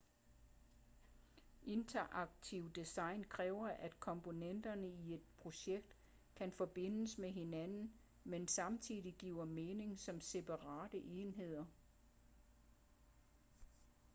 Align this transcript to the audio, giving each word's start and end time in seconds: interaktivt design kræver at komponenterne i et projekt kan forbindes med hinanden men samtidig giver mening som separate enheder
interaktivt 1.63 2.75
design 2.75 3.23
kræver 3.23 3.67
at 3.67 3.99
komponenterne 3.99 4.89
i 4.89 5.13
et 5.13 5.21
projekt 5.37 5.95
kan 6.35 6.51
forbindes 6.51 7.17
med 7.17 7.31
hinanden 7.31 7.93
men 8.23 8.47
samtidig 8.47 9.13
giver 9.19 9.45
mening 9.45 9.99
som 9.99 10.21
separate 10.21 10.97
enheder 10.97 11.65